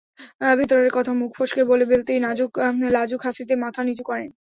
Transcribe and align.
ভেতরের 0.59 0.91
কথা 0.93 1.11
মুখ 1.13 1.31
ফসকে 1.37 1.61
বলে 1.71 1.85
ফেলতেই 1.89 2.19
লাজুক 2.95 3.21
হাসিতে 3.25 3.53
মাথা 3.63 3.81
নিচু 3.87 4.03
করেন। 4.05 4.29